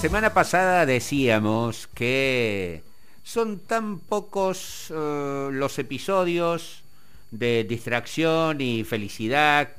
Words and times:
semana 0.00 0.34
pasada 0.34 0.84
decíamos 0.84 1.86
que 1.94 2.82
son 3.24 3.58
tan 3.58 3.98
pocos 3.98 4.92
eh, 4.94 5.48
los 5.50 5.78
episodios 5.78 6.84
de 7.30 7.64
distracción 7.64 8.60
y 8.60 8.84
felicidad 8.84 9.70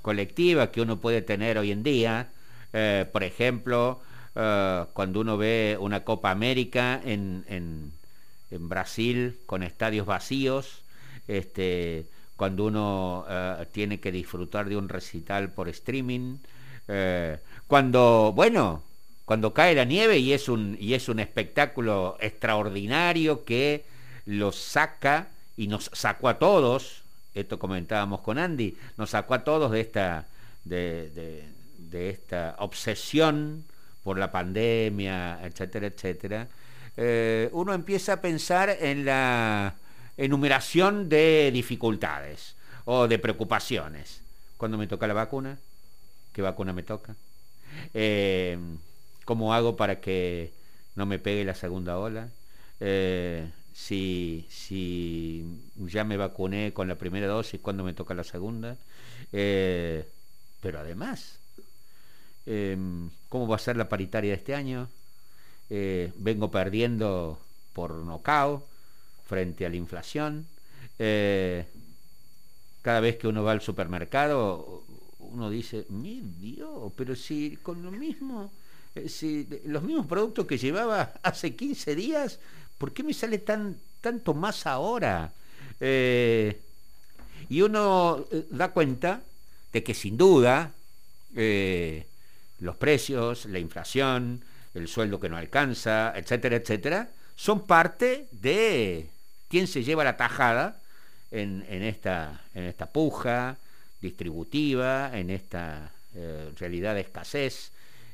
colectiva 0.00 0.70
que 0.70 0.80
uno 0.80 0.96
puede 1.00 1.20
tener 1.20 1.58
hoy 1.58 1.70
en 1.70 1.82
día. 1.82 2.30
Eh, 2.72 3.04
por 3.12 3.22
ejemplo, 3.22 4.00
eh, 4.34 4.86
cuando 4.94 5.20
uno 5.20 5.36
ve 5.36 5.76
una 5.78 6.02
Copa 6.02 6.30
América 6.30 7.00
en, 7.04 7.92
Brasil 8.50 9.38
con 9.44 9.62
estadios 9.62 10.06
vacíos, 10.06 10.82
este, 11.28 12.06
cuando 12.36 12.64
uno 12.64 13.26
tiene 13.72 14.00
que 14.00 14.10
disfrutar 14.10 14.70
de 14.70 14.78
un 14.78 14.88
recital 14.88 15.52
por 15.52 15.68
streaming, 15.68 16.38
cuando, 17.66 18.32
bueno, 18.34 18.87
cuando 19.28 19.52
cae 19.52 19.74
la 19.74 19.84
nieve 19.84 20.16
y 20.16 20.32
es 20.32 20.48
un, 20.48 20.74
y 20.80 20.94
es 20.94 21.10
un 21.10 21.20
espectáculo 21.20 22.16
extraordinario 22.18 23.44
que 23.44 23.84
los 24.24 24.56
saca 24.56 25.28
y 25.54 25.66
nos 25.66 25.90
sacó 25.92 26.30
a 26.30 26.38
todos, 26.38 27.02
esto 27.34 27.58
comentábamos 27.58 28.22
con 28.22 28.38
Andy, 28.38 28.74
nos 28.96 29.10
sacó 29.10 29.34
a 29.34 29.44
todos 29.44 29.70
de 29.70 29.82
esta, 29.82 30.28
de, 30.64 31.44
de, 31.76 32.08
esta 32.08 32.56
obsesión 32.60 33.64
por 34.02 34.16
la 34.18 34.32
pandemia, 34.32 35.40
etcétera, 35.42 35.88
etcétera, 35.88 36.48
eh, 36.96 37.50
uno 37.52 37.74
empieza 37.74 38.14
a 38.14 38.20
pensar 38.22 38.78
en 38.80 39.04
la 39.04 39.74
enumeración 40.16 41.10
de 41.10 41.50
dificultades 41.52 42.56
o 42.86 43.06
de 43.06 43.18
preocupaciones. 43.18 44.22
¿Cuándo 44.56 44.78
me 44.78 44.86
toca 44.86 45.06
la 45.06 45.12
vacuna? 45.12 45.58
¿Qué 46.32 46.40
vacuna 46.40 46.72
me 46.72 46.82
toca? 46.82 47.14
Eh, 47.92 48.56
¿Cómo 49.28 49.52
hago 49.52 49.76
para 49.76 50.00
que 50.00 50.54
no 50.94 51.04
me 51.04 51.18
pegue 51.18 51.44
la 51.44 51.54
segunda 51.54 51.98
ola? 51.98 52.30
Eh, 52.80 53.46
si, 53.74 54.46
si 54.48 55.44
ya 55.76 56.02
me 56.02 56.16
vacuné 56.16 56.72
con 56.72 56.88
la 56.88 56.94
primera 56.94 57.26
dosis, 57.26 57.60
¿cuándo 57.60 57.84
me 57.84 57.92
toca 57.92 58.14
la 58.14 58.24
segunda? 58.24 58.78
Eh, 59.30 60.08
pero 60.62 60.78
además, 60.78 61.40
em, 62.46 63.10
¿cómo 63.28 63.46
va 63.46 63.56
a 63.56 63.58
ser 63.58 63.76
la 63.76 63.90
paritaria 63.90 64.30
de 64.30 64.38
este 64.38 64.54
año? 64.54 64.88
Eh, 65.68 66.10
vengo 66.16 66.50
perdiendo 66.50 67.38
por 67.74 67.92
nocao 67.96 68.66
frente 69.26 69.66
a 69.66 69.68
la 69.68 69.76
inflación. 69.76 70.46
cada 72.80 73.00
vez 73.00 73.16
que 73.18 73.28
uno 73.28 73.44
va 73.44 73.52
al 73.52 73.60
supermercado, 73.60 74.84
uno 75.18 75.50
dice, 75.50 75.84
mi 75.90 76.22
Dios, 76.40 76.90
pero 76.96 77.14
si 77.14 77.58
con 77.58 77.82
lo 77.82 77.90
mismo 77.92 78.50
si 79.06 79.46
los 79.64 79.82
mismos 79.82 80.06
productos 80.06 80.46
que 80.46 80.58
llevaba 80.58 81.12
hace 81.22 81.54
15 81.54 81.94
días, 81.94 82.40
¿por 82.78 82.92
qué 82.92 83.02
me 83.02 83.14
sale 83.14 83.38
tan, 83.38 83.78
tanto 84.00 84.34
más 84.34 84.66
ahora? 84.66 85.32
Eh, 85.80 86.60
y 87.48 87.62
uno 87.62 88.24
eh, 88.30 88.46
da 88.50 88.68
cuenta 88.72 89.22
de 89.72 89.82
que 89.82 89.94
sin 89.94 90.16
duda 90.16 90.72
los 92.58 92.76
precios, 92.76 93.46
la 93.46 93.60
inflación, 93.60 94.42
el 94.74 94.88
sueldo 94.88 95.20
que 95.20 95.28
no 95.28 95.36
alcanza, 95.36 96.12
etcétera, 96.16 96.56
etcétera, 96.56 97.10
son 97.36 97.64
parte 97.64 98.26
de 98.32 99.08
quién 99.48 99.68
se 99.68 99.84
lleva 99.84 100.02
la 100.02 100.16
tajada 100.16 100.80
en, 101.30 101.62
esta, 101.68 102.40
en 102.54 102.64
esta 102.64 102.86
puja 102.86 103.56
distributiva, 104.00 105.16
en 105.16 105.30
esta 105.30 105.92
realidad 106.58 106.94
de 106.96 107.02
escasez 107.02 107.70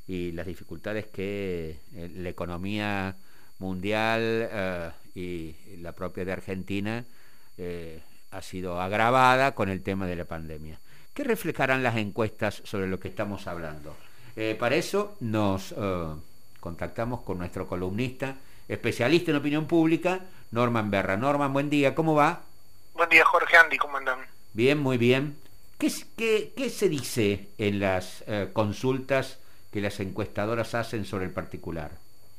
y 0.07 0.33
las 0.33 0.47
dificultades 0.47 1.07
que 1.07 1.81
eh, 1.95 2.11
la 2.15 2.29
economía 2.29 3.17
mundial 3.59 4.21
eh, 4.51 4.91
y 5.15 5.77
la 5.79 5.93
propia 5.93 6.25
de 6.25 6.33
Argentina 6.33 7.05
eh, 7.57 8.03
ha 8.31 8.43
sido 8.43 8.81
agravada 8.81 9.55
con 9.55 9.69
el 9.69 9.83
tema 9.83 10.07
de 10.07 10.17
la 10.17 10.25
pandemia. 10.25 10.79
¿Qué 11.15 11.25
reflejarán 11.25 11.83
las 11.83 11.97
encuestas 11.97 12.61
sobre 12.65 12.89
lo 12.89 12.99
que 12.99 13.09
estamos 13.09 13.47
hablando? 13.47 13.97
para 14.59 14.75
eso 14.75 15.17
nos 15.21 15.73
contactamos 16.59 17.21
con 17.21 17.39
nuestro 17.39 17.69
columnista, 17.69 18.35
especialista 18.67 19.31
en 19.31 19.37
opinión 19.37 19.69
pública, 19.69 20.23
Norman 20.51 20.91
Berra. 20.91 21.17
Norman, 21.17 21.53
buen 21.53 21.71
día, 21.71 21.95
¿cómo 21.95 22.17
va? 22.17 22.43
Buen 22.95 23.09
día, 23.11 23.25
Jorge 23.25 23.57
Andy, 23.57 23.77
¿cómo 23.77 23.97
andan? 23.97 24.19
Bien, 24.53 24.77
muy 24.77 24.99
bien. 24.99 25.37
¿Qué, 25.79 25.89
qué, 26.17 26.53
qué 26.57 26.69
se 26.69 26.89
dice 26.89 27.51
en 27.59 27.79
las 27.79 28.25
consultas 28.53 29.39
que 29.75 29.81
las 29.81 29.99
encuestadoras 29.99 30.73
hacen 30.77 31.05
sobre 31.05 31.25
el 31.25 31.33
particular? 31.33 31.91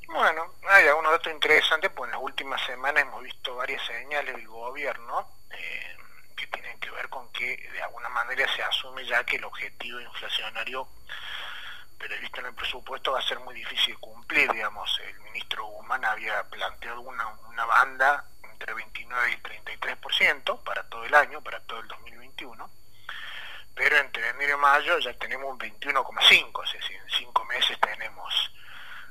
Bueno, 0.08 0.54
hay 0.70 0.88
algunos 0.88 1.12
datos 1.12 1.34
interesantes, 1.34 1.92
pues 1.94 2.08
en 2.08 2.14
las 2.14 2.24
últimas 2.24 2.66
semanas 2.66 3.04
hemos 3.04 3.22
visto 3.22 3.58
varias 3.58 3.86
señales 3.86 4.34
del 4.38 4.48
gobierno 4.48 5.28
eh, 5.52 5.98
que 6.38 6.48
tienen 6.48 6.80
que 6.80 6.90
ver 6.92 7.10
con 7.10 7.28
que 7.34 7.58
de 7.74 7.82
alguna 7.82 8.08
manera 8.08 8.48
se 8.56 8.64
asume 8.64 9.06
ya 9.06 9.22
que 9.26 9.36
el 9.36 9.44
objetivo 9.44 10.00
inflacionario 10.00 10.88
previsto 11.98 12.40
en 12.40 12.46
el 12.46 12.54
presupuesto 12.54 13.12
va 13.12 13.20
a 13.20 13.28
ser 13.28 13.42
muy 13.42 13.54
difícil 13.54 13.98
cumplir, 14.00 14.50
digamos, 14.54 14.98
el 15.06 15.20
ministro 15.20 15.66
Guzmán 15.66 16.06
había 16.06 16.42
planteado 16.44 17.02
una, 17.02 17.28
una 17.50 17.66
banda 17.66 18.24
entre 18.50 18.74
29 18.74 19.32
y 19.34 19.82
33% 19.82 20.64
para 20.64 20.84
todo 20.84 21.04
el 21.04 21.14
año, 21.14 21.42
para 21.42 21.60
todo 21.60 21.82
el 21.82 21.88
2021, 21.90 22.70
pero 23.76 23.98
entre 23.98 24.30
enero 24.30 24.58
y 24.58 24.62
mayo 24.62 24.98
ya 25.00 25.14
tenemos 25.14 25.52
un 25.52 25.60
21,5, 25.60 26.66
es 26.66 26.74
decir, 26.74 26.96
en 26.96 27.10
cinco 27.10 27.44
meses 27.46 27.78
tenemos 27.80 28.52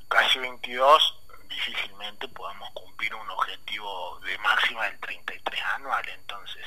casi 0.08 0.38
22, 0.38 1.20
difícilmente 1.48 2.28
podamos 2.28 2.70
cumplir 2.72 3.14
un 3.14 3.28
objetivo 3.30 4.19
de 4.20 4.38
máxima 4.38 4.84
del 4.84 4.98
33 5.00 5.62
anual. 5.74 6.08
Entonces, 6.08 6.64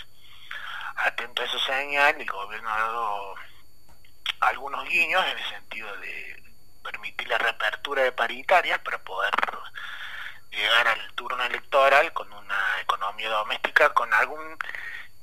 atento 0.98 1.42
a 1.42 1.46
esa 1.46 1.60
señal, 1.60 2.16
el 2.20 2.28
gobierno 2.28 2.70
ha 2.70 2.78
dado 2.78 3.36
algunos 4.42 4.88
guiños 4.88 5.26
en 5.26 5.38
el 5.38 5.50
sentido 5.50 5.98
de 5.98 6.44
permitir 6.84 7.28
la 7.28 7.38
reapertura 7.38 8.04
de 8.04 8.12
paritarias 8.12 8.80
para 8.80 9.00
poder 9.00 9.34
llegar 10.52 10.88
al 10.88 11.14
turno 11.14 11.44
electoral 11.44 12.14
con 12.14 12.32
una 12.32 12.82
economía 12.82 13.30
doméstica 13.30 13.94
con 13.94 14.14
algún 14.14 14.58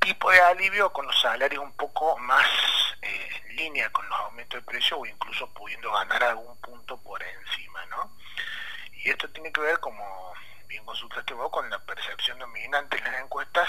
tipo 0.05 0.31
de 0.31 0.39
alivio 0.39 0.93
con 0.93 1.07
los 1.07 1.19
salarios 1.19 1.63
un 1.65 1.73
poco 1.73 2.19
más 2.19 2.47
eh, 3.01 3.31
en 3.49 3.57
línea 3.57 3.91
con 3.91 4.07
los 4.07 4.19
aumentos 4.21 4.61
de 4.61 4.67
precio 4.67 4.99
o 4.99 5.07
incluso 5.07 5.49
pudiendo 5.55 5.91
ganar 5.93 6.23
algún 6.25 6.55
punto 6.59 6.99
por 6.99 7.23
encima, 7.23 7.85
¿no? 7.87 8.15
Y 8.93 9.09
esto 9.09 9.31
tiene 9.31 9.51
que 9.51 9.63
ver, 9.63 9.81
como 9.81 10.35
bien 10.67 10.85
consultaste 10.85 11.33
vos, 11.33 11.51
con 11.51 11.69
la 11.71 11.79
percepción 11.79 12.39
dominante 12.39 12.99
en 12.99 13.05
las 13.05 13.23
encuestas, 13.23 13.69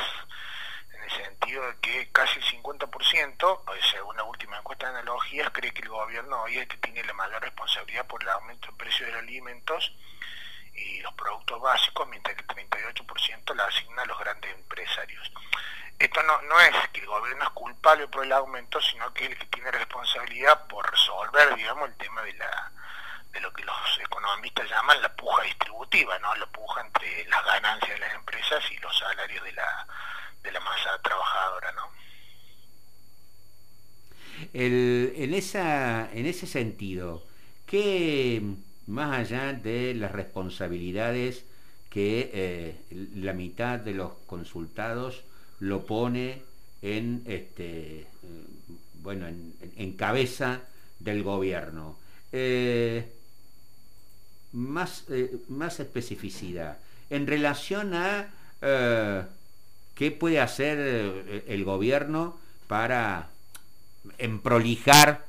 en 0.93 1.03
el 1.03 1.11
sentido 1.11 1.65
de 1.67 1.77
que 1.79 2.11
casi 2.11 2.39
el 2.39 2.45
50%, 2.45 3.63
según 3.91 4.17
la 4.17 4.23
última 4.23 4.57
encuesta 4.57 4.91
de 4.91 4.99
analogías, 4.99 5.49
cree 5.51 5.73
que 5.73 5.83
el 5.83 5.89
gobierno 5.89 6.41
hoy 6.41 6.57
es 6.57 6.67
que 6.67 6.77
tiene 6.77 7.01
la 7.05 7.13
mayor 7.13 7.41
responsabilidad 7.41 8.05
por 8.07 8.21
el 8.21 8.29
aumento 8.29 8.71
de 8.71 8.77
precios 8.77 9.07
de 9.07 9.13
los 9.13 9.21
alimentos 9.21 9.95
y 10.73 10.99
los 10.99 11.13
productos 11.13 11.61
básicos, 11.61 12.07
mientras 12.09 12.35
que 12.35 12.41
el 12.41 12.69
38% 12.69 13.55
la 13.55 13.65
asigna 13.65 14.01
a 14.01 14.05
los 14.05 14.14
esto 16.15 16.27
no, 16.27 16.41
no 16.47 16.59
es 16.61 16.89
que 16.93 17.01
el 17.01 17.07
gobierno 17.07 17.43
es 17.43 17.49
culpable 17.49 18.07
por 18.07 18.23
el 18.23 18.31
aumento, 18.31 18.79
sino 18.81 19.13
que 19.13 19.25
es 19.25 19.31
el 19.31 19.37
que 19.37 19.47
tiene 19.47 19.69
responsabilidad 19.71 20.65
por 20.67 20.89
resolver, 20.89 21.55
digamos, 21.55 21.89
el 21.89 21.95
tema 21.95 22.21
de 22.23 22.33
la 22.33 22.71
de 23.33 23.41
lo 23.41 23.51
que 23.51 23.65
los 23.65 23.75
economistas 24.01 24.69
llaman 24.69 25.01
la 25.01 25.13
puja 25.13 25.43
distributiva, 25.43 26.17
¿no? 26.19 26.33
La 26.35 26.45
puja 26.45 26.79
entre 26.85 27.25
las 27.25 27.43
ganancias 27.43 27.91
de 27.91 27.99
las 27.99 28.15
empresas 28.15 28.63
y 28.71 28.77
los 28.77 28.97
salarios 28.97 29.43
de 29.43 29.51
la, 29.51 29.87
de 30.41 30.51
la 30.53 30.59
masa 30.61 31.01
trabajadora, 31.01 31.71
¿no? 31.73 31.89
El, 34.53 35.13
en, 35.17 35.33
esa, 35.33 36.09
en 36.13 36.25
ese 36.27 36.47
sentido, 36.47 37.25
¿qué 37.65 38.41
más 38.87 39.19
allá 39.19 39.51
de 39.51 39.93
las 39.95 40.13
responsabilidades 40.13 41.43
que 41.89 42.31
eh, 42.33 42.85
la 43.15 43.33
mitad 43.33 43.79
de 43.79 43.93
los 43.93 44.13
consultados 44.27 45.25
lo 45.59 45.85
pone 45.85 46.41
en, 46.81 47.23
este, 47.25 48.01
eh, 48.01 48.05
bueno, 49.01 49.27
en, 49.27 49.93
cabeza 49.93 50.61
del 50.99 51.23
gobierno. 51.23 51.97
Eh, 52.31 53.11
más, 54.53 55.05
eh, 55.09 55.37
más 55.49 55.79
especificidad. 55.79 56.77
En 57.09 57.27
relación 57.27 57.93
a 57.93 58.29
qué 59.93 60.09
puede 60.09 60.39
hacer 60.39 61.43
el 61.45 61.63
gobierno 61.63 62.39
para 62.67 63.29
emprolijar, 64.17 65.23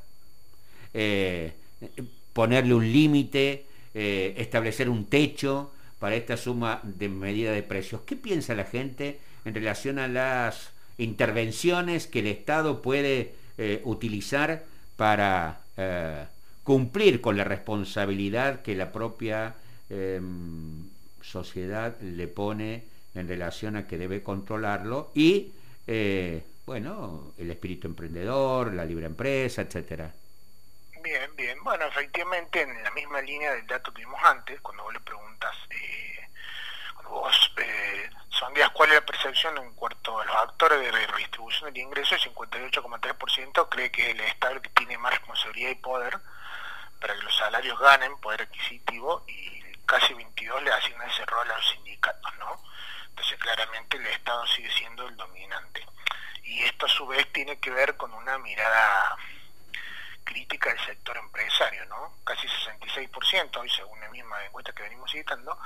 ponerle 2.32 2.73
un 2.73 2.90
límite, 2.90 3.67
establecer 3.93 4.88
un 4.88 5.05
techo 5.05 5.70
para 5.99 6.17
esta 6.17 6.38
suma 6.38 6.81
de 6.82 7.11
medida 7.11 7.52
de 7.52 7.62
precios. 7.62 8.00
¿Qué 8.06 8.17
piensa 8.17 8.55
la 8.55 8.64
gente 8.64 9.20
en 9.46 9.54
relación 9.54 9.98
a 10.00 10.08
las 10.08 10.72
intervenciones 10.98 12.06
que 12.08 12.19
el 12.19 12.26
Estado 12.26 12.82
puede 12.82 13.34
eh, 13.58 13.81
utilizar 13.84 14.64
para 14.96 15.60
eh, 15.76 16.26
cumplir 16.64 17.20
con 17.20 17.37
la 17.37 17.44
responsabilidad 17.44 18.62
que 18.62 18.75
la 18.75 18.90
propia 18.90 19.54
em, 19.88 20.90
sociedad 21.22 21.96
le 22.00 22.26
pone 22.26 22.84
en 23.14 23.28
relación 23.28 23.76
a 23.76 23.87
que 23.87 23.98
debe 23.98 24.25
controlarlo 24.25 25.12
y, 25.14 25.52
eh, 25.87 26.42
bueno, 26.66 27.32
el 27.38 27.50
espíritu 27.52 27.87
emprendedor, 27.87 28.75
la 28.75 28.84
libre 28.84 29.06
empresa, 29.06 29.62
etcétera. 29.62 30.12
Bien, 31.04 31.31
bien. 31.37 31.62
Bueno, 31.62 31.87
efectivamente, 31.87 32.62
en 32.62 32.82
la 32.82 32.90
misma 32.90 33.22
línea 33.22 33.52
del 33.52 33.64
dato 33.64 33.94
que 33.94 34.02
vimos 34.02 34.20
antes, 34.25 34.60
cuando 34.60 34.82
vos 34.82 34.92
le 34.92 35.00
preguntas, 35.00 35.54
eh, 35.70 36.28
cuando 36.94 37.10
vos 37.10 37.37
cuál 38.72 38.90
es 38.90 38.94
la 38.96 39.06
percepción 39.06 39.58
en 39.58 39.74
cuanto 39.74 40.18
a 40.18 40.24
los 40.24 40.36
actores 40.36 40.80
de 40.80 40.90
redistribución 40.90 41.72
del 41.72 41.82
ingreso, 41.82 42.14
el 42.14 42.20
58,3% 42.20 43.68
cree 43.68 43.90
que 43.90 44.10
el 44.10 44.20
Estado 44.20 44.60
que 44.62 44.70
tiene 44.70 44.98
más 44.98 45.12
responsabilidad 45.12 45.70
y 45.70 45.74
poder 45.76 46.18
para 47.00 47.14
que 47.14 47.22
los 47.22 47.36
salarios 47.36 47.78
ganen 47.78 48.16
poder 48.18 48.42
adquisitivo 48.42 49.24
y 49.26 49.62
casi 49.84 50.14
22 50.14 50.62
le 50.62 50.72
asigna 50.72 51.06
ese 51.06 51.24
rol 51.26 51.50
a 51.50 51.56
los 51.56 51.68
sindicatos, 51.68 52.34
¿no? 52.38 52.62
Entonces 53.10 53.38
claramente 53.38 53.96
el 53.96 54.06
Estado 54.06 54.46
sigue 54.46 54.70
siendo 54.72 55.06
el 55.06 55.16
dominante. 55.16 55.86
Y 56.44 56.62
esto 56.62 56.86
a 56.86 56.88
su 56.88 57.06
vez 57.06 57.30
tiene 57.32 57.58
que 57.60 57.70
ver 57.70 57.96
con 57.96 58.12
una 58.14 58.38
mirada 58.38 59.16
crítica 60.26 60.69
del 60.69 60.84
sector 60.84 61.17
empresario, 61.17 61.87
¿no? 61.87 62.17
Casi 62.25 62.46
66%, 62.46 63.56
hoy 63.58 63.70
según 63.70 63.99
la 64.00 64.11
misma 64.11 64.44
encuesta 64.44 64.73
que 64.73 64.82
venimos 64.82 65.11
citando, 65.11 65.56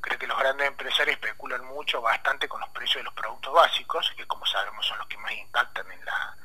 cree 0.00 0.18
que 0.18 0.26
los 0.26 0.38
grandes 0.38 0.66
empresarios 0.66 1.14
especulan 1.14 1.64
mucho, 1.64 2.02
bastante 2.02 2.48
con 2.48 2.60
los 2.60 2.68
precios 2.70 2.96
de 2.96 3.04
los 3.04 3.14
productos 3.14 3.54
básicos, 3.54 4.12
que 4.16 4.26
como 4.26 4.44
sabemos 4.46 4.84
son 4.84 4.98
los 4.98 5.06
que 5.06 5.16
más 5.18 5.32
impactan 5.32 5.90
en 5.90 6.04
la, 6.04 6.36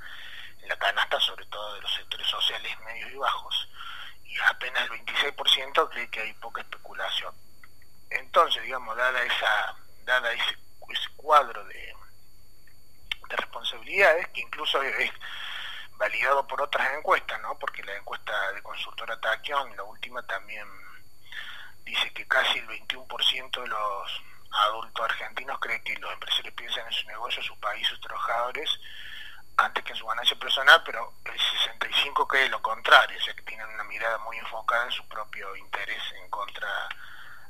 en 0.61 0.69
la 0.69 0.77
canasta, 0.77 1.19
sobre 1.19 1.45
todo 1.47 1.73
de 1.73 1.81
los 1.81 1.93
sectores 1.93 2.27
sociales 2.27 2.79
medios 2.81 3.11
y 3.11 3.17
bajos, 3.17 3.69
y 4.23 4.37
apenas 4.39 4.83
el 4.83 5.05
26% 5.05 5.89
cree 5.89 6.09
que 6.09 6.21
hay 6.21 6.33
poca 6.33 6.61
especulación. 6.61 7.33
Entonces, 8.11 8.63
digamos, 8.63 8.95
dada 8.95 9.21
esa 9.23 9.75
dada 10.05 10.31
ese, 10.31 10.55
cuadro 11.15 11.65
de, 11.65 11.93
de 13.29 13.35
responsabilidades, 13.35 14.27
que 14.27 14.41
incluso 14.41 14.79
es 14.83 15.11
validado 15.97 16.45
por 16.47 16.61
otras 16.61 16.93
encuestas, 16.97 17.39
¿no? 17.41 17.57
Porque 17.57 17.83
la 17.83 17.95
encuesta 17.95 18.51
de 18.51 18.61
consultora 18.61 19.19
Taquion, 19.19 19.75
la 19.75 19.83
última 19.83 20.21
también 20.23 20.67
dice 21.83 22.11
que 22.13 22.27
casi 22.27 22.59
el 22.59 22.67
21% 22.67 23.61
de 23.61 23.67
los 23.67 24.21
adultos 24.51 25.05
argentinos 25.05 25.59
cree 25.59 25.81
que 25.83 25.95
los 25.97 26.11
empresarios 26.13 26.53
piensan 26.53 26.85
en 26.87 26.93
su 26.93 27.07
negocio, 27.07 27.43
su 27.43 27.59
país, 27.59 27.87
sus 27.87 27.99
trabajadores, 28.01 28.69
antes 29.57 29.83
que 29.83 29.91
en 29.91 29.97
su 29.97 30.05
ganancia 30.05 30.37
personal, 30.37 30.81
pero 30.85 31.13
el 31.25 31.39
65% 31.39 32.27
cree 32.27 32.49
lo 32.49 32.61
contrario, 32.61 33.17
o 33.17 33.21
sea 33.21 33.33
que 33.33 33.43
tienen 33.43 33.67
una 33.67 33.83
mirada 33.85 34.17
muy 34.19 34.37
enfocada 34.37 34.85
en 34.85 34.91
su 34.91 35.07
propio 35.07 35.55
interés 35.55 36.01
en 36.21 36.29
contra 36.29 36.67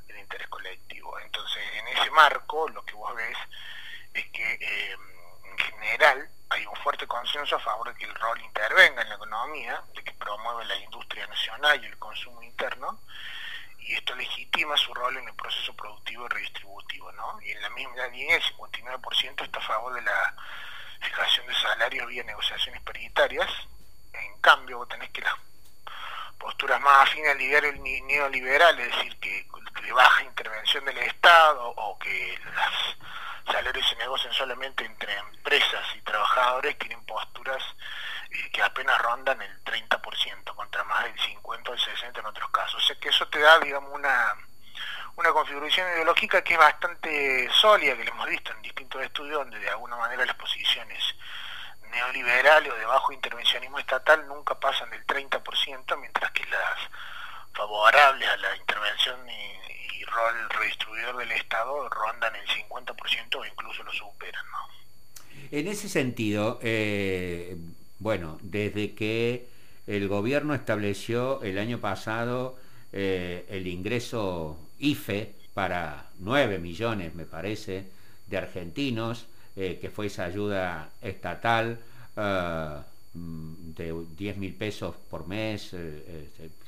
del 0.08 0.20
interés 0.20 0.48
colectivo. 0.50 1.18
Entonces, 1.20 1.64
en 1.74 1.88
ese 1.88 2.12
marco, 2.12 2.70
lo 2.70 2.84
que 2.86 2.94
vos 2.94 3.16
ves 3.16 3.38
es 4.14 4.26
que 4.28 4.54
eh, 4.54 4.98
en 5.44 5.58
general 5.58 6.30
hay 6.56 6.66
un 6.66 6.76
fuerte 6.78 7.06
consenso 7.06 7.56
a 7.56 7.60
favor 7.60 7.94
de 7.94 8.00
que 8.00 8.06
el 8.06 8.16
rol 8.16 8.40
intervenga 8.42 9.02
en 9.02 9.10
la 9.10 9.16
economía, 9.16 9.84
de 9.94 10.04
que 10.04 10.14
promueve 10.14 10.66
la 10.66 10.76
industria 10.78 11.28
nacional 11.28 11.84
y 11.84 11.88
el 11.88 11.98
consumo 11.98 12.42
interno, 12.42 13.00
y 13.80 13.94
esto 13.94 14.16
legitima 14.16 14.76
su 14.78 14.94
rol 14.94 15.18
en 15.18 15.28
el 15.28 15.36
proceso 15.36 15.74
productivo 15.76 16.26
y 16.26 16.30
redistributivo, 16.30 17.12
¿no? 17.12 17.40
Y 17.42 17.52
en 17.52 17.62
la 17.62 17.70
misma 17.70 18.08
línea 18.08 18.38
el 18.38 18.44
59% 18.44 19.44
está 19.44 19.60
a 19.60 19.64
favor 19.64 19.94
de 19.94 20.02
la 20.02 20.36
fijación 21.02 21.46
de 21.46 21.56
salarios 21.56 22.08
vía 22.08 22.24
negociaciones 22.24 22.82
paritarias, 22.82 23.50
en 24.14 24.40
cambio 24.40 24.78
vos 24.78 24.88
tenés 24.88 25.10
que 25.12 25.22
las 25.22 25.36
posturas 26.40 26.80
más 26.82 27.04
afines 27.04 27.32
al 27.32 27.38
liberal 27.38 27.84
neoliberal, 27.84 28.80
es 28.80 28.96
decir, 28.96 29.20
que 29.20 29.48
de 29.82 29.92
baja 29.92 30.24
intervención 30.24 30.86
del 30.86 30.98
Estado 31.00 31.68
o 31.68 32.00
que 32.00 32.40
las 32.56 32.96
salarios 33.56 33.88
se 33.88 33.96
negocian 33.96 34.34
solamente 34.34 34.84
entre 34.84 35.18
empresas 35.18 35.86
y 35.96 36.02
trabajadores, 36.02 36.78
tienen 36.78 37.04
posturas 37.06 37.64
eh, 38.30 38.52
que 38.52 38.62
apenas 38.62 39.02
rondan 39.02 39.42
el 39.42 39.64
30%, 39.64 40.54
contra 40.56 40.84
más 40.84 41.06
del 41.06 41.18
50 41.18 41.72
o 41.72 41.74
el 41.74 41.80
60 41.80 42.20
en 42.20 42.26
otros 42.26 42.50
casos. 42.50 42.84
O 42.84 42.86
sea 42.86 42.98
que 42.98 43.10
eso 43.10 43.26
te 43.30 43.40
da, 43.40 43.58
digamos, 43.60 43.94
una, 43.94 44.36
una 45.16 45.32
configuración 45.32 45.88
ideológica 45.94 46.44
que 46.44 46.54
es 46.54 46.60
bastante 46.60 47.50
sólida, 47.54 47.96
que 47.96 48.04
lo 48.04 48.12
hemos 48.12 48.28
visto 48.28 48.52
en 48.52 48.62
distintos 48.62 49.02
estudios, 49.02 49.38
donde 49.38 49.60
de 49.60 49.70
alguna 49.70 49.96
manera 49.96 50.26
las 50.26 50.36
posiciones 50.36 51.02
neoliberales 51.92 52.74
o 52.74 52.76
de 52.76 52.86
bajo 52.86 53.14
intervencionismo 53.14 53.80
estatal 53.80 54.28
nunca 54.28 54.60
pasan 54.60 54.90
del 54.90 55.08
30%, 55.08 55.98
mientras 55.98 56.32
que 56.32 56.44
las 56.48 56.90
favorables 57.54 58.28
a 58.28 58.36
la 58.36 58.56
intervención 58.58 59.26
y 60.06 60.12
rol 60.12 60.50
redistribuidor 60.60 61.18
del 61.18 61.32
Estado 61.32 61.90
rondan 61.90 62.34
el 62.36 62.48
50% 62.48 63.36
o 63.40 63.46
incluso 63.46 63.84
lo 63.84 63.92
superan. 63.94 64.46
En 65.52 65.68
ese 65.68 65.90
sentido, 65.90 66.60
eh, 66.62 67.56
bueno, 68.00 68.40
desde 68.42 68.94
que 68.94 69.48
el 69.88 70.08
gobierno 70.08 70.56
estableció 70.56 71.42
el 71.44 71.60
año 71.60 71.80
pasado 71.80 72.58
eh, 72.92 73.46
el 73.50 73.68
ingreso 73.68 74.58
IFE 74.80 75.34
para 75.54 76.08
9 76.20 76.58
millones, 76.60 77.14
me 77.14 77.26
parece, 77.26 77.86
de 78.28 78.38
argentinos, 78.38 79.28
eh, 79.56 79.78
que 79.80 79.90
fue 79.90 80.08
esa 80.08 80.26
ayuda 80.26 80.90
estatal 81.02 81.80
de 83.14 83.94
10 84.18 84.38
mil 84.38 84.54
pesos 84.54 84.96
por 85.10 85.28
mes, 85.28 85.76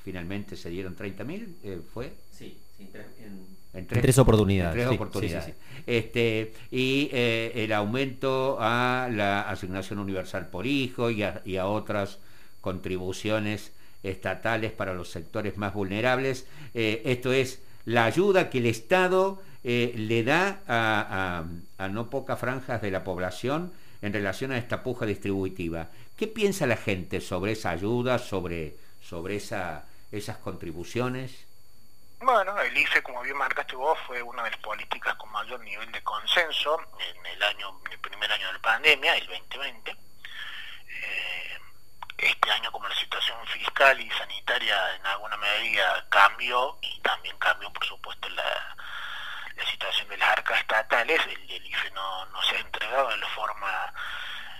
finalmente 0.03 0.57
se 0.57 0.69
dieron 0.69 0.93
30 0.93 1.23
mil, 1.23 1.55
¿fue? 1.93 2.11
Sí 2.77 2.89
en, 3.77 3.85
tres, 3.85 4.17
oportunidades. 4.17 5.53
Este, 5.85 6.53
y 6.71 7.09
eh, 7.11 7.51
el 7.55 7.71
aumento 7.73 8.57
a 8.59 9.07
la 9.11 9.41
asignación 9.41 9.99
universal 9.99 10.47
por 10.47 10.65
hijo 10.65 11.11
y 11.11 11.23
a, 11.23 11.67
otras 11.67 12.17
contribuciones 12.61 13.71
estatales 14.03 14.71
para 14.71 14.93
los 14.93 15.09
sectores 15.09 15.57
más 15.57 15.73
vulnerables. 15.73 16.47
Eh, 16.73 17.03
esto 17.05 17.31
es 17.31 17.61
la 17.85 18.05
ayuda 18.05 18.49
que 18.49 18.57
el 18.57 18.65
Estado 18.65 19.41
eh, 19.63 19.93
le 19.95 20.23
da 20.23 20.61
a, 20.67 21.87
no 21.89 22.09
pocas 22.09 22.39
franjas 22.39 22.81
de 22.81 22.91
la 22.91 23.03
población 23.03 23.71
en 24.01 24.13
relación 24.13 24.51
a 24.51 24.57
esta 24.57 24.83
puja 24.83 25.05
distributiva. 25.05 25.89
¿Qué 26.15 26.27
piensa 26.27 26.65
la 26.65 26.77
gente 26.77 27.21
sobre 27.21 27.51
esa 27.51 27.71
ayuda, 27.71 28.17
sobre, 28.17 28.75
sobre 29.01 29.35
esa, 29.35 29.85
esas 30.11 30.37
contribuciones? 30.37 31.47
Bueno, 32.19 32.59
el 32.59 32.75
IFE, 32.75 33.03
como 33.03 33.21
bien 33.21 33.37
marcaste 33.37 33.75
vos, 33.75 33.97
fue 34.07 34.21
una 34.23 34.43
de 34.43 34.49
las 34.49 34.59
políticas 34.59 35.13
con 35.15 35.31
mayor 35.31 35.59
nivel 35.59 35.91
de 35.91 36.03
consenso 36.03 36.79
en 36.99 37.25
el 37.25 37.43
año, 37.43 37.79
el 37.91 37.99
primer 37.99 38.31
año 38.31 38.47
de 38.47 38.53
la 38.53 38.59
pandemia, 38.59 39.15
el 39.17 39.27
2020. 39.27 39.91
Eh, 39.91 41.57
este 42.17 42.51
año, 42.51 42.71
como 42.71 42.87
la 42.87 42.95
situación 42.95 43.37
fiscal 43.45 44.01
y 44.01 44.09
sanitaria 44.09 44.95
en 44.95 45.05
alguna 45.05 45.37
medida 45.37 46.07
cambió, 46.09 46.79
y 46.81 46.99
también 47.01 47.37
cambió, 47.37 47.71
por 47.71 47.85
supuesto, 47.85 48.27
la, 48.29 48.75
situación 49.69 50.07
de 50.09 50.17
las 50.17 50.29
arcas 50.29 50.59
estatales, 50.59 51.21
el, 51.27 51.65
IFE 51.65 51.91
no, 51.91 52.25
no, 52.27 52.41
se 52.41 52.55
ha 52.55 52.59
entregado 52.59 53.09
de 53.09 53.17
la 53.17 53.27
forma 53.27 53.93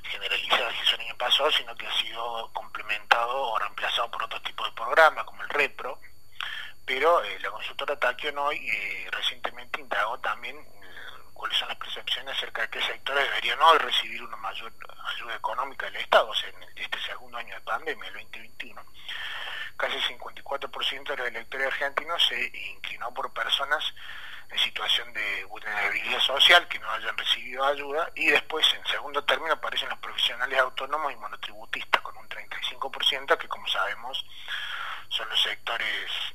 generalizada 0.04 0.72
que 0.72 0.96
el 0.96 1.02
año 1.02 1.18
pasado, 1.18 1.52
sino 1.52 1.76
que 1.76 1.88
ha 1.88 1.94
sido 1.94 2.52
complementado 2.54 3.36
o 3.36 3.60
reemplazado 3.60 4.12
por 4.12 4.24
otro 4.24 4.42
tipo 4.42 4.64
de 4.66 4.72
programas, 4.74 5.24
pero 6.98 7.24
eh, 7.24 7.38
la 7.44 7.52
consultora 7.52 7.96
Taquion 7.96 8.36
hoy 8.40 8.58
eh, 8.58 9.08
recientemente 9.12 9.80
indagó 9.80 10.18
también 10.18 10.58
eh, 10.58 10.82
cuáles 11.32 11.56
son 11.56 11.68
las 11.68 11.78
percepciones 11.78 12.36
acerca 12.36 12.64
de 12.64 12.70
qué 12.72 12.82
sectores 12.82 13.24
deberían 13.24 13.62
hoy 13.62 13.78
recibir 13.78 14.24
una 14.24 14.36
mayor 14.38 14.74
ayuda 15.16 15.36
económica 15.36 15.86
del 15.86 15.98
Estado, 15.98 16.28
o 16.28 16.34
sea, 16.34 16.50
en 16.50 16.64
este 16.76 17.00
segundo 17.02 17.38
año 17.38 17.54
de 17.54 17.62
pandemia, 17.62 18.08
el 18.08 18.14
2021. 18.14 18.84
Casi 19.78 19.96
el 19.96 20.20
54% 20.20 21.04
de 21.04 21.18
los 21.18 21.28
electores 21.28 21.68
argentinos 21.68 22.28
se 22.28 22.52
inclinó 22.72 23.14
por 23.14 23.32
personas 23.32 23.94
en 24.50 24.58
situación 24.58 25.14
de 25.14 25.44
vulnerabilidad 25.44 26.20
social 26.22 26.68
que 26.68 26.80
no 26.80 26.90
hayan 26.90 27.16
recibido 27.16 27.64
ayuda 27.64 28.10
y 28.16 28.26
después 28.26 28.66
en 28.74 28.84
segundo 28.88 29.24
término 29.24 29.54
aparecen 29.54 29.90
los 29.90 30.00
profesionales 30.00 30.58
autónomos 30.58 31.14
y 31.14 31.16
monotributistas 31.18 32.02
con 32.02 32.18
un 32.18 32.28
35% 32.28 33.38
que 33.38 33.48
como 33.48 33.68
sabemos 33.68 34.26
son 35.10 35.30
los 35.30 35.40
sectores 35.44 36.34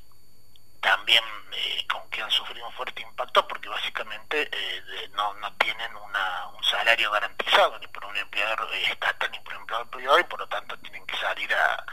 también 0.82 1.22
eh, 1.52 1.86
con 1.90 2.10
que 2.10 2.20
han 2.20 2.30
sufrido 2.30 2.66
un 2.66 2.72
fuerte 2.74 3.00
impacto 3.00 3.46
porque 3.46 3.68
básicamente 3.68 4.50
eh, 4.52 5.08
no, 5.14 5.32
no 5.34 5.50
tienen 5.54 5.94
un 5.96 6.64
salario 6.64 7.10
garantizado 7.10 7.78
ni 7.78 7.86
por 7.86 8.04
un 8.04 8.16
empleador 8.16 8.68
estatal 8.74 9.30
ni 9.30 9.38
por 9.40 9.54
un 9.54 9.60
empleador 9.60 9.88
privado 9.90 10.18
y 10.18 10.24
por 10.24 10.40
lo 10.40 10.48
tanto 10.48 10.76
tienen 10.78 11.06
que 11.06 11.16
salir 11.16 11.54
a, 11.54 11.86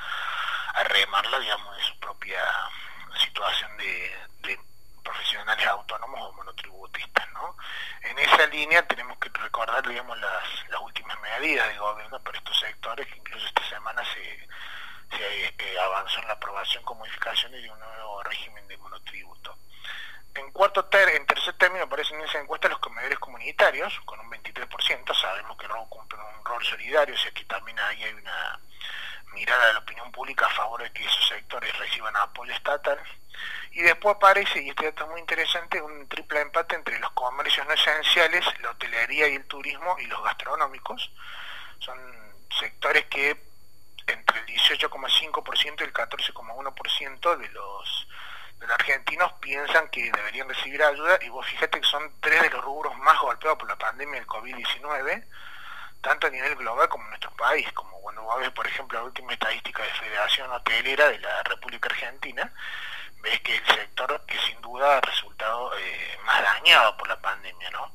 remarla 0.84 1.39
digamos 1.39 1.75
de 1.75 1.84
su 1.84 2.00
propia 2.00 2.41
situación 3.22 3.77
de, 3.77 4.60
profesionales 5.03 5.67
autónomos 5.67 6.22
o 6.22 6.34
monotributistas 6.34 7.31
¿no? 7.34 7.55
en 8.03 8.17
esa 8.19 8.46
línea 8.48 8.88
tenemos 8.88 9.17
que 9.17 9.29
recordar 9.29 9.86
digamos 9.88 10.17
las, 10.19 10.69
las 10.69 10.81
últimas 10.81 11.19
medidas 11.19 11.67
del 11.67 11.79
gobierno 11.79 12.19
para 12.22 12.38
estos 12.38 12.60
sectores 12.60 13.08
que 13.08 13.17
incluso 13.17 13.46
esta 13.46 13.67
semana 13.67 14.03
se, 14.13 14.48
se 15.17 15.46
eh, 15.58 15.79
avanzó 15.79 16.19
en 16.22 16.27
la 16.27 16.34
aprobación 16.34 16.84
con 16.84 16.98
modificaciones 16.98 17.62
de 17.62 17.69
un 17.69 17.79
nuevo 17.79 18.09
régimen 18.29 18.67
de 18.67 18.77
monotributo. 18.77 19.57
En 20.36 20.51
cuarto 20.51 20.86
ter 20.86 21.09
en 21.09 21.25
tercer 21.25 21.53
término 21.57 21.86
aparecen 21.86 22.19
en 22.19 22.25
esa 22.25 22.39
encuesta 22.39 22.69
los 22.69 22.79
comedores 22.79 23.19
comunitarios, 23.19 24.00
con 24.05 24.19
un 24.19 24.29
23%, 24.29 25.13
sabemos 25.19 25.57
que 25.57 25.67
no 25.67 25.86
cumplen 25.89 26.21
un 26.21 26.45
rol 26.45 26.63
solidario, 26.63 27.15
o 27.15 27.17
sea 27.17 27.31
que 27.31 27.43
también 27.45 27.79
ahí 27.79 28.03
hay 28.03 28.13
una 28.13 28.59
mirada 29.33 29.67
de 29.67 29.74
la 29.74 29.79
opinión 29.79 30.12
pública 30.12 30.45
a 30.45 30.50
favor 30.50 30.81
de 30.81 30.91
que 30.91 31.05
esos 31.05 31.27
sectores 31.27 31.77
reciban 31.77 32.15
apoyo 32.15 32.53
estatal. 32.53 33.00
Y 33.71 33.81
después 33.81 34.15
aparece, 34.15 34.62
y 34.62 34.69
este 34.69 34.86
dato 34.86 35.03
es 35.05 35.09
muy 35.12 35.19
interesante, 35.21 35.81
un 35.81 36.07
triple 36.07 36.41
empate 36.41 36.75
entre 36.75 37.00
los 37.00 37.12
comercios 37.12 37.65
no 37.67 37.74
esenciales, 37.74 38.45
la 38.62 38.71
hotelería 38.71 39.27
y 39.27 39.36
el 39.36 39.45
turismo 39.45 39.95
y 40.00 40.05
los 40.07 40.24
gastronómicos. 40.24 41.12
Son 41.79 41.98
sectores 42.59 43.05
que 43.05 43.50
entre 44.07 44.39
el 44.39 44.45
18,5% 44.48 45.81
y 45.81 45.83
el 45.83 45.93
14,1% 45.93 47.38
de 47.38 47.50
los, 47.50 48.07
los 48.60 48.70
argentinos 48.70 49.32
piensan 49.39 49.88
que 49.89 50.12
deberían 50.12 50.50
recibir 50.50 50.84
ayuda 50.84 51.18
y 51.22 51.30
vos 51.30 51.46
fíjate 51.46 51.80
que 51.80 51.88
son 51.88 52.13
tres 52.20 52.42
de 52.42 52.50
los 52.50 52.63
rubros 52.63 52.96
más 52.98 53.20
golpeados 53.20 53.58
por 53.58 53.70
la 53.70 53.78
pandemia 53.78 54.16
del 54.16 54.28
COVID-19 54.28 55.25
tanto 56.01 56.28
a 56.28 56.30
nivel 56.30 56.56
global 56.56 56.88
como 56.88 57.04
en 57.04 57.10
nuestro 57.10 57.32
país, 57.32 57.72
como 57.74 58.00
cuando 58.01 58.22
vos 58.22 58.39
ves, 58.39 58.51
por 58.51 58.66
ejemplo, 58.66 59.00
la 59.00 59.06
última 59.06 59.34
estadística 59.34 59.84
de 59.84 59.89
Federación 59.89 60.50
Hotelera 60.51 61.10
de 61.10 61.20
la 61.20 61.44
República 61.44 61.89
Argentina, 61.89 62.51
ves 63.22 63.39
que 63.42 63.56
el 63.56 63.66
sector 63.66 64.22
que 64.25 64.39
sin 64.39 64.62
duda 64.62 64.98
ha 64.98 65.01
resultado 65.01 65.78
eh, 65.78 66.18
más 66.24 66.42
dañado 66.42 66.96
por 66.98 67.08
la 67.10 67.20
pandemia, 67.20 67.70
¿no? 67.72 67.92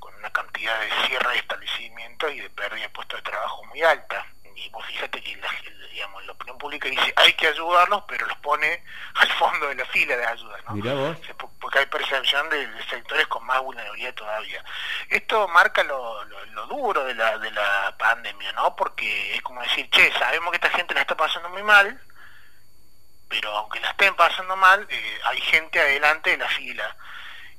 Con 0.00 0.14
una 0.16 0.32
cantidad 0.32 0.80
de 0.80 1.06
cierre 1.06 1.30
de 1.30 1.38
establecimientos 1.38 2.32
y 2.32 2.40
de 2.40 2.50
pérdida 2.50 2.82
de 2.82 2.88
puestos 2.90 3.22
de 3.22 3.30
trabajo 3.30 3.64
muy 3.66 3.82
alta 3.82 4.26
y 4.56 4.68
vos 4.70 4.84
fíjate 4.86 5.20
que 5.20 5.36
la, 5.36 5.48
digamos, 5.90 6.24
la 6.26 6.34
pública 6.84 7.02
dice 7.02 7.14
hay 7.16 7.32
que 7.34 7.48
ayudarlos, 7.48 8.04
pero 8.08 8.26
los 8.26 8.36
pone 8.38 8.82
al 9.14 9.28
fondo 9.32 9.68
de 9.68 9.74
la 9.74 9.84
fila 9.86 10.16
de 10.16 10.26
ayuda, 10.26 10.56
¿no? 10.68 11.16
Porque 11.60 11.78
hay 11.78 11.86
percepción 11.86 12.48
de, 12.50 12.68
sectores 12.90 13.26
con 13.28 13.44
más 13.44 13.60
vulnerabilidad 13.60 14.14
todavía. 14.14 14.64
Esto 15.08 15.48
marca 15.48 15.82
lo, 15.84 16.24
duro 16.68 17.04
de 17.04 17.14
la, 17.14 17.38
de 17.38 17.50
la 17.50 17.94
pandemia, 17.98 18.52
¿no? 18.52 18.74
Porque 18.76 19.34
es 19.34 19.42
como 19.42 19.60
decir, 19.62 19.88
che, 19.90 20.12
sabemos 20.18 20.50
que 20.50 20.56
esta 20.56 20.70
gente 20.70 20.94
la 20.94 21.00
está 21.00 21.16
pasando 21.16 21.48
muy 21.50 21.62
mal, 21.62 22.00
pero 23.28 23.50
aunque 23.56 23.80
la 23.80 23.90
estén 23.90 24.14
pasando 24.14 24.56
mal, 24.56 24.86
eh, 24.88 25.20
hay 25.24 25.40
gente 25.40 25.80
adelante 25.80 26.30
de 26.30 26.36
la 26.38 26.48
fila 26.48 26.96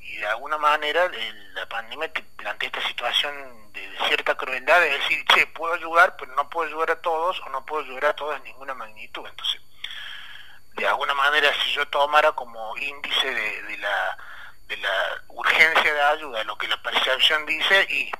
y 0.07 0.17
de 0.17 0.27
alguna 0.27 0.57
manera 0.57 1.09
la 1.53 1.65
pandemia 1.67 2.11
te 2.11 2.21
plantea 2.21 2.67
esta 2.67 2.87
situación 2.87 3.73
de, 3.73 3.97
cierta 4.07 4.35
crueldad 4.35 4.79
de 4.79 4.97
decir, 4.97 5.25
che, 5.25 5.47
puedo 5.47 5.73
ayudar, 5.73 6.15
pero 6.17 6.33
no 6.35 6.49
puedo 6.49 6.67
ayudar 6.67 6.91
a 6.91 7.01
todos 7.01 7.39
o 7.41 7.49
no 7.49 7.65
puedo 7.65 7.83
ayudar 7.83 8.05
a 8.05 8.15
todos 8.15 8.37
en 8.37 8.43
ninguna 8.43 8.73
magnitud. 8.73 9.25
Entonces, 9.27 9.61
de 10.73 10.87
alguna 10.87 11.13
manera, 11.13 11.51
si 11.63 11.71
yo 11.71 11.87
tomara 11.87 12.31
como 12.33 12.77
índice 12.77 13.33
de, 13.33 13.77
la, 13.77 14.17
de 14.67 14.77
la 14.77 15.23
urgencia 15.29 15.93
de 15.93 16.01
ayuda, 16.01 16.43
lo 16.43 16.57
que 16.57 16.67
la 16.67 16.81
percepción 16.81 17.45
dice, 17.45 17.87
y 17.89 18.11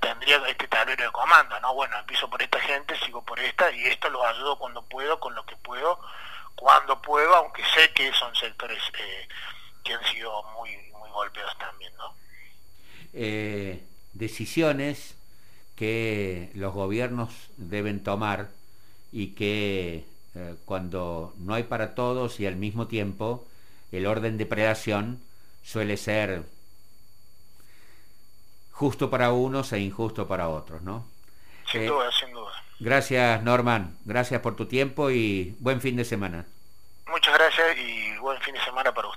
tendría 0.00 0.36
este 0.48 0.68
tablero 0.68 1.04
de 1.04 1.10
comando, 1.10 1.58
¿no? 1.60 1.74
Bueno, 1.74 1.98
empiezo 1.98 2.28
por 2.30 2.42
esta 2.42 2.60
gente, 2.60 2.98
sigo 3.00 3.22
por 3.24 3.38
esta, 3.40 3.70
y 3.72 3.86
esto 3.86 4.08
lo 4.10 4.24
ayudo 4.24 4.58
cuando 4.58 4.82
puedo, 4.82 5.18
con 5.20 5.34
lo 5.34 5.44
que 5.44 5.56
puedo, 5.56 6.00
cuando 6.54 7.00
puedo, 7.02 7.34
aunque 7.34 7.64
sé 7.74 7.92
que 7.92 8.12
son 8.12 8.34
sectores 8.36 8.82
eh, 8.98 9.28
que 9.84 9.94
han 9.94 10.04
sido 10.04 10.42
muy 10.54 10.76
también, 11.58 11.92
¿no? 11.96 12.14
Eh, 13.12 13.82
decisiones 14.12 15.16
que 15.76 16.50
los 16.54 16.74
gobiernos 16.74 17.32
deben 17.56 18.02
tomar 18.02 18.48
y 19.12 19.28
que 19.28 20.04
eh, 20.34 20.54
cuando 20.64 21.34
no 21.38 21.54
hay 21.54 21.64
para 21.64 21.94
todos 21.94 22.38
y 22.38 22.46
al 22.46 22.56
mismo 22.56 22.86
tiempo 22.86 23.46
el 23.90 24.06
orden 24.06 24.38
de 24.38 24.46
predación 24.46 25.20
suele 25.64 25.96
ser 25.96 26.44
justo 28.72 29.10
para 29.10 29.32
unos 29.32 29.72
e 29.72 29.80
injusto 29.80 30.28
para 30.28 30.48
otros, 30.48 30.82
¿no? 30.82 31.06
Sin 31.70 31.82
eh, 31.82 31.86
duda, 31.86 32.10
sin 32.12 32.32
duda. 32.32 32.52
Gracias 32.78 33.42
Norman, 33.42 33.96
gracias 34.04 34.40
por 34.40 34.56
tu 34.56 34.66
tiempo 34.66 35.10
y 35.10 35.56
buen 35.60 35.80
fin 35.80 35.96
de 35.96 36.04
semana. 36.04 36.46
Muchas 37.06 37.34
gracias 37.34 37.76
y 37.78 38.16
buen 38.18 38.40
fin 38.40 38.54
de 38.54 38.60
semana 38.60 38.92
para 38.94 39.08